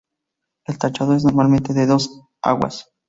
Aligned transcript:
El 0.65 0.79
techado 0.79 1.13
es 1.13 1.23
normalmente 1.23 1.73
de 1.75 1.85
dos 1.85 2.23
aguas. 2.41 2.91